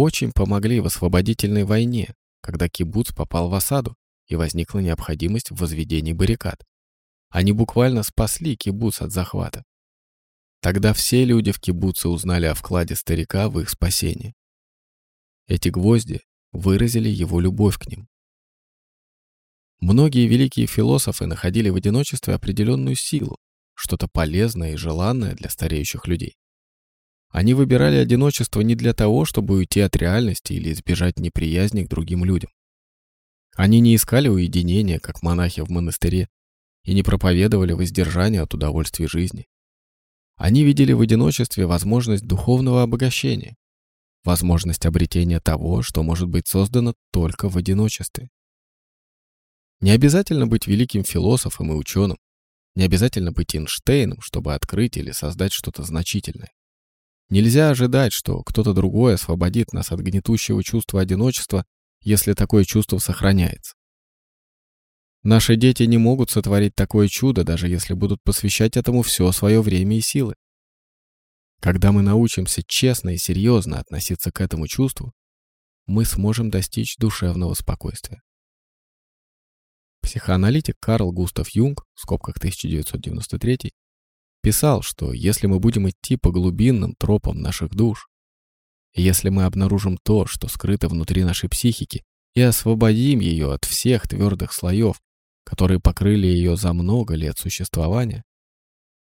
[0.00, 3.96] очень помогли в освободительной войне, когда кибуц попал в осаду
[4.26, 6.64] и возникла необходимость в возведении баррикад.
[7.28, 9.62] Они буквально спасли кибуц от захвата.
[10.62, 14.34] Тогда все люди в кибуце узнали о вкладе старика в их спасение.
[15.46, 16.20] Эти гвозди
[16.52, 18.08] выразили его любовь к ним.
[19.80, 23.36] Многие великие философы находили в одиночестве определенную силу,
[23.74, 26.39] что-то полезное и желанное для стареющих людей.
[27.30, 32.24] Они выбирали одиночество не для того, чтобы уйти от реальности или избежать неприязни к другим
[32.24, 32.50] людям.
[33.54, 36.28] Они не искали уединения, как монахи в монастыре,
[36.82, 39.46] и не проповедовали воздержание от удовольствий жизни.
[40.36, 43.56] Они видели в одиночестве возможность духовного обогащения,
[44.24, 48.30] возможность обретения того, что может быть создано только в одиночестве.
[49.80, 52.18] Не обязательно быть великим философом и ученым,
[52.74, 56.50] не обязательно быть Эйнштейном, чтобы открыть или создать что-то значительное.
[57.30, 61.64] Нельзя ожидать, что кто-то другой освободит нас от гнетущего чувства одиночества,
[62.00, 63.74] если такое чувство сохраняется.
[65.22, 69.96] Наши дети не могут сотворить такое чудо, даже если будут посвящать этому все свое время
[69.96, 70.34] и силы.
[71.60, 75.12] Когда мы научимся честно и серьезно относиться к этому чувству,
[75.86, 78.22] мы сможем достичь душевного спокойствия.
[80.00, 83.72] Психоаналитик Карл Густав Юнг, в скобках 1993,
[84.42, 88.08] писал, что если мы будем идти по глубинным тропам наших душ,
[88.94, 92.02] если мы обнаружим то, что скрыто внутри нашей психики,
[92.34, 95.00] и освободим ее от всех твердых слоев,
[95.44, 98.24] которые покрыли ее за много лет существования,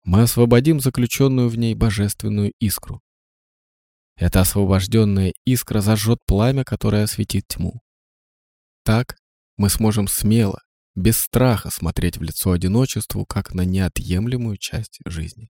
[0.03, 3.01] мы освободим заключенную в ней божественную искру.
[4.15, 7.81] Эта освобожденная искра зажжет пламя, которое осветит тьму.
[8.83, 9.15] Так
[9.57, 10.61] мы сможем смело,
[10.95, 15.49] без страха смотреть в лицо одиночеству, как на неотъемлемую часть жизни.